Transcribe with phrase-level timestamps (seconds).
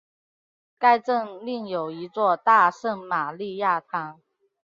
[0.79, 4.19] 该镇另有一座大圣马利亚堂。